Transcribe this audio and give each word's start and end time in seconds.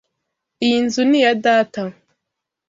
Iyi 0.65 0.77
nzu 0.85 1.01
ni 1.09 1.17
iya 1.21 1.33
data. 1.45 1.83